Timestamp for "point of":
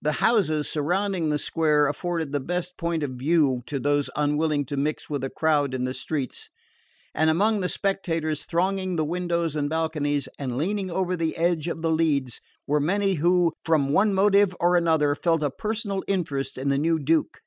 2.78-3.10